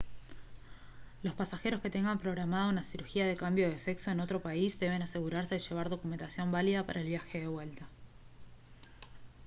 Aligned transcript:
los 1.21 1.35
pasajeros 1.35 1.79
que 1.81 1.91
tengan 1.91 2.17
programada 2.17 2.69
una 2.71 2.81
cirugía 2.83 3.27
de 3.27 3.37
cambio 3.37 3.69
de 3.69 3.77
sexo 3.77 4.09
en 4.09 4.19
otro 4.19 4.41
país 4.41 4.79
deben 4.79 5.03
asegurarse 5.03 5.53
de 5.53 5.59
llevar 5.59 5.89
documentación 5.89 6.51
válida 6.51 6.87
para 6.87 7.01
el 7.01 7.07
viaje 7.07 7.41
de 7.41 7.47
vuelta 7.47 7.87